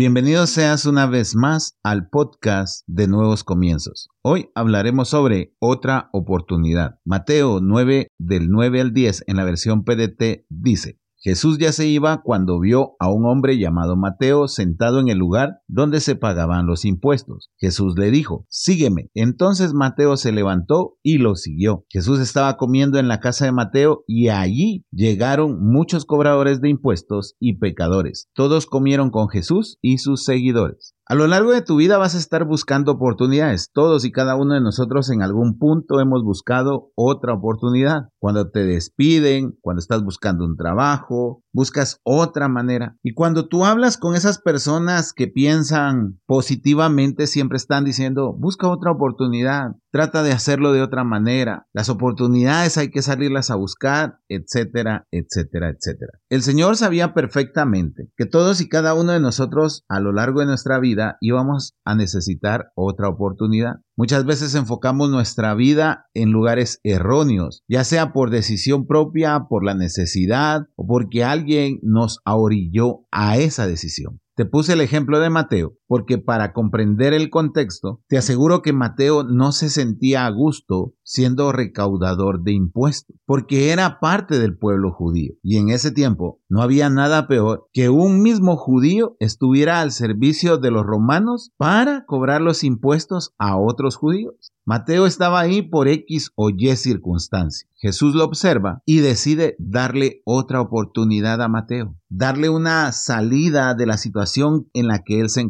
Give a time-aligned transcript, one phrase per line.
[0.00, 4.08] Bienvenido seas una vez más al podcast de Nuevos Comienzos.
[4.22, 6.98] Hoy hablaremos sobre otra oportunidad.
[7.04, 12.22] Mateo 9 del 9 al 10 en la versión PDT dice, Jesús ya se iba
[12.22, 16.86] cuando vio a un hombre llamado Mateo sentado en el lugar donde se pagaban los
[16.86, 17.50] impuestos.
[17.58, 19.10] Jesús le dijo, sígueme.
[19.12, 21.84] Entonces Mateo se levantó y lo siguió.
[21.90, 27.36] Jesús estaba comiendo en la casa de Mateo y allí llegaron muchos cobradores de impuestos
[27.38, 28.30] y pecadores.
[28.34, 30.94] Todos comieron con Jesús y sus seguidores.
[31.10, 33.72] A lo largo de tu vida vas a estar buscando oportunidades.
[33.72, 38.10] Todos y cada uno de nosotros en algún punto hemos buscado otra oportunidad.
[38.20, 42.96] Cuando te despiden, cuando estás buscando un trabajo, buscas otra manera.
[43.02, 48.92] Y cuando tú hablas con esas personas que piensan positivamente, siempre están diciendo, busca otra
[48.92, 51.66] oportunidad, trata de hacerlo de otra manera.
[51.72, 56.12] Las oportunidades hay que salirlas a buscar, etcétera, etcétera, etcétera.
[56.28, 60.46] El Señor sabía perfectamente que todos y cada uno de nosotros a lo largo de
[60.46, 63.76] nuestra vida íbamos a necesitar otra oportunidad.
[63.96, 69.74] Muchas veces enfocamos nuestra vida en lugares erróneos, ya sea por decisión propia, por la
[69.74, 74.20] necesidad o porque alguien nos ahorilló a esa decisión.
[74.36, 79.24] Te puse el ejemplo de Mateo porque para comprender el contexto, te aseguro que Mateo
[79.24, 85.34] no se sentía a gusto siendo recaudador de impuestos, porque era parte del pueblo judío.
[85.42, 90.58] Y en ese tiempo no había nada peor que un mismo judío estuviera al servicio
[90.58, 94.52] de los romanos para cobrar los impuestos a otros judíos.
[94.64, 97.68] Mateo estaba ahí por X o Y circunstancia.
[97.74, 103.96] Jesús lo observa y decide darle otra oportunidad a Mateo, darle una salida de la
[103.96, 105.40] situación en la que él se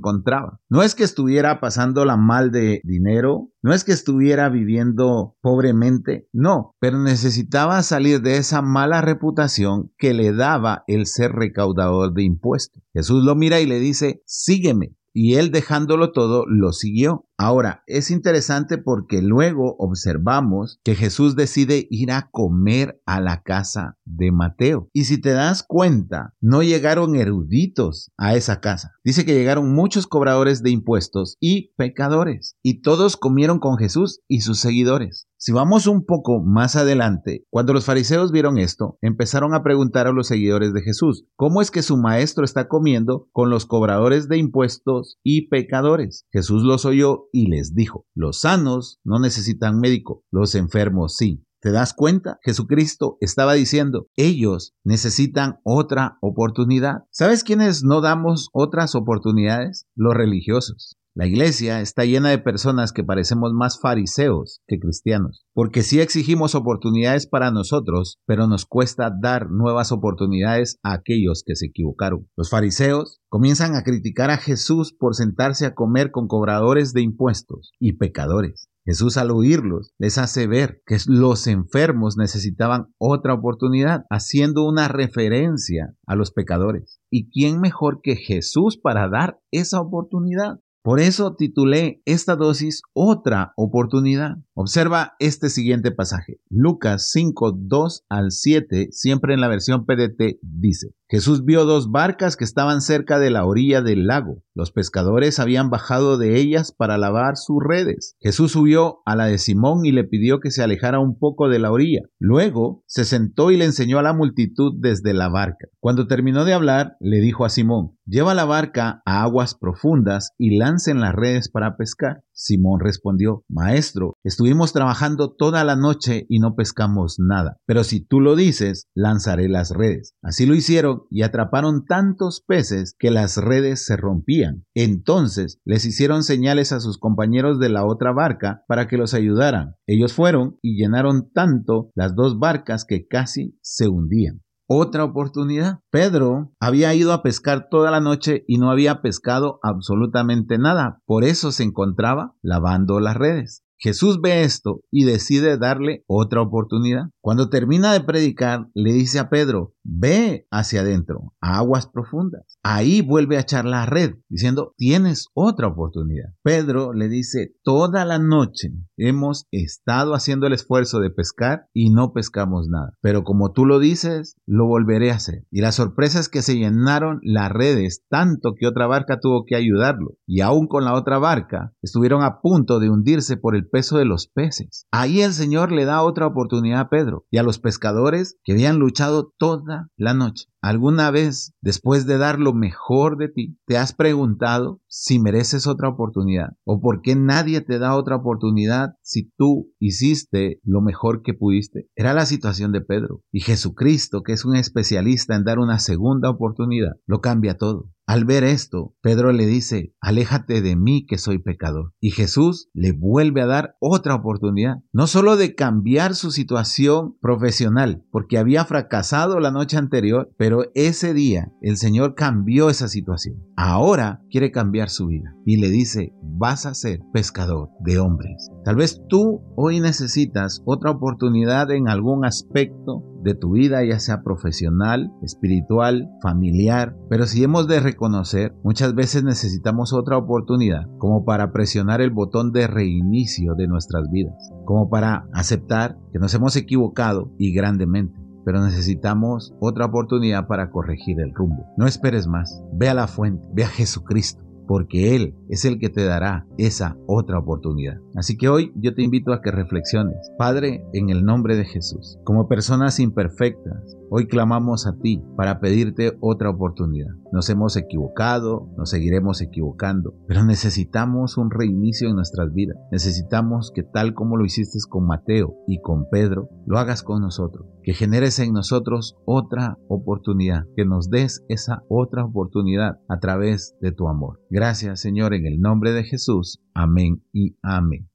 [0.69, 6.75] No es que estuviera pasándola mal de dinero, no es que estuviera viviendo pobremente, no,
[6.79, 12.83] pero necesitaba salir de esa mala reputación que le daba el ser recaudador de impuestos.
[12.93, 14.95] Jesús lo mira y le dice, sígueme.
[15.13, 17.27] Y él dejándolo todo, lo siguió.
[17.37, 23.97] Ahora, es interesante porque luego observamos que Jesús decide ir a comer a la casa
[24.05, 24.89] de Mateo.
[24.93, 28.93] Y si te das cuenta, no llegaron eruditos a esa casa.
[29.03, 32.57] Dice que llegaron muchos cobradores de impuestos y pecadores.
[32.63, 35.30] Y todos comieron con Jesús y sus seguidores.
[35.43, 40.13] Si vamos un poco más adelante, cuando los fariseos vieron esto, empezaron a preguntar a
[40.13, 44.37] los seguidores de Jesús, ¿cómo es que su maestro está comiendo con los cobradores de
[44.37, 46.27] impuestos y pecadores?
[46.31, 51.43] Jesús los oyó y les dijo, los sanos no necesitan médico, los enfermos sí.
[51.63, 52.39] ¿Te das cuenta?
[52.43, 57.05] Jesucristo estaba diciendo, ellos necesitan otra oportunidad.
[57.11, 59.87] ¿Sabes quiénes no damos otras oportunidades?
[59.95, 61.00] Los religiosos.
[61.13, 66.55] La iglesia está llena de personas que parecemos más fariseos que cristianos, porque sí exigimos
[66.55, 72.29] oportunidades para nosotros, pero nos cuesta dar nuevas oportunidades a aquellos que se equivocaron.
[72.37, 77.73] Los fariseos comienzan a criticar a Jesús por sentarse a comer con cobradores de impuestos
[77.81, 78.69] y pecadores.
[78.85, 85.95] Jesús al oírlos les hace ver que los enfermos necesitaban otra oportunidad, haciendo una referencia
[86.07, 87.01] a los pecadores.
[87.11, 90.61] ¿Y quién mejor que Jesús para dar esa oportunidad?
[90.83, 94.39] Por eso titulé esta dosis Otra oportunidad.
[94.55, 96.41] Observa este siguiente pasaje.
[96.49, 100.95] Lucas 5, 2 al 7, siempre en la versión PDT, dice.
[101.11, 104.45] Jesús vio dos barcas que estaban cerca de la orilla del lago.
[104.55, 108.17] Los pescadores habían bajado de ellas para lavar sus redes.
[108.21, 111.59] Jesús subió a la de Simón y le pidió que se alejara un poco de
[111.59, 112.03] la orilla.
[112.21, 115.67] Luego se sentó y le enseñó a la multitud desde la barca.
[115.81, 120.59] Cuando terminó de hablar, le dijo a Simón, lleva la barca a aguas profundas y
[120.59, 122.25] lancen las redes para pescar.
[122.33, 128.21] Simón respondió, Maestro, estuvimos trabajando toda la noche y no pescamos nada, pero si tú
[128.21, 130.15] lo dices, lanzaré las redes.
[130.23, 134.65] Así lo hicieron y atraparon tantos peces que las redes se rompían.
[134.75, 139.77] Entonces les hicieron señales a sus compañeros de la otra barca para que los ayudaran.
[139.87, 144.41] Ellos fueron y llenaron tanto las dos barcas que casi se hundían
[144.73, 145.81] otra oportunidad.
[145.91, 151.03] Pedro había ido a pescar toda la noche y no había pescado absolutamente nada.
[151.07, 153.65] Por eso se encontraba lavando las redes.
[153.79, 157.07] Jesús ve esto y decide darle otra oportunidad.
[157.23, 162.59] Cuando termina de predicar, le dice a Pedro, ve hacia adentro, a aguas profundas.
[162.63, 166.31] Ahí vuelve a echar la red, diciendo, tienes otra oportunidad.
[166.43, 172.15] Pedro le dice, toda la noche hemos estado haciendo el esfuerzo de pescar y no
[172.15, 172.97] pescamos nada.
[173.03, 175.45] Pero como tú lo dices, lo volveré a hacer.
[175.51, 179.57] Y la sorpresa es que se llenaron las redes tanto que otra barca tuvo que
[179.57, 180.17] ayudarlo.
[180.27, 184.07] Y aún con la otra barca, estuvieron a punto de hundirse por el peso de
[184.07, 184.87] los peces.
[184.91, 188.79] Ahí el Señor le da otra oportunidad a Pedro Y a los pescadores que habían
[188.79, 190.47] luchado toda la noche.
[190.63, 195.89] ¿Alguna vez, después de dar lo mejor de ti, te has preguntado si mereces otra
[195.89, 196.51] oportunidad?
[196.65, 201.89] ¿O por qué nadie te da otra oportunidad si tú hiciste lo mejor que pudiste?
[201.95, 203.23] Era la situación de Pedro.
[203.33, 207.89] Y Jesucristo, que es un especialista en dar una segunda oportunidad, lo cambia todo.
[208.11, 211.93] Al ver esto, Pedro le dice, aléjate de mí que soy pecador.
[212.01, 218.03] Y Jesús le vuelve a dar otra oportunidad, no solo de cambiar su situación profesional,
[218.11, 223.37] porque había fracasado la noche anterior, pero ese día el Señor cambió esa situación.
[223.57, 228.51] Ahora quiere cambiar su vida y le dice, vas a ser pescador de hombres.
[228.65, 234.23] Tal vez tú hoy necesitas otra oportunidad en algún aspecto de tu vida, ya sea
[234.23, 236.97] profesional, espiritual, familiar.
[237.09, 242.53] Pero si hemos de reconocer, muchas veces necesitamos otra oportunidad como para presionar el botón
[242.53, 248.65] de reinicio de nuestras vidas, como para aceptar que nos hemos equivocado y grandemente pero
[248.65, 251.67] necesitamos otra oportunidad para corregir el rumbo.
[251.77, 255.89] No esperes más, ve a la fuente, ve a Jesucristo porque Él es el que
[255.89, 257.99] te dará esa otra oportunidad.
[258.15, 260.31] Así que hoy yo te invito a que reflexiones.
[260.39, 266.17] Padre, en el nombre de Jesús, como personas imperfectas, hoy clamamos a ti para pedirte
[266.21, 267.11] otra oportunidad.
[267.33, 272.77] Nos hemos equivocado, nos seguiremos equivocando, pero necesitamos un reinicio en nuestras vidas.
[272.91, 277.67] Necesitamos que tal como lo hiciste con Mateo y con Pedro, lo hagas con nosotros.
[277.83, 283.93] Que generes en nosotros otra oportunidad, que nos des esa otra oportunidad a través de
[283.93, 284.41] tu amor.
[284.51, 286.61] Gracias Señor en el nombre de Jesús.
[286.75, 288.10] Amén y amén.